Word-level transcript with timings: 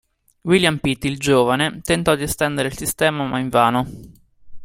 William 0.45 0.79
Pitt 0.79 1.03
il 1.03 1.19
Giovane 1.19 1.81
tentò 1.83 2.15
di 2.15 2.23
estendere 2.23 2.69
il 2.69 2.75
sistema, 2.75 3.27
ma 3.27 3.37
invano. 3.37 3.85